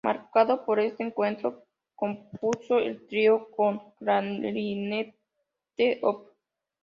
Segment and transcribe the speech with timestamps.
[0.03, 5.13] Marcado por este encuentro, compuso el trío con clarinete
[6.01, 6.27] op.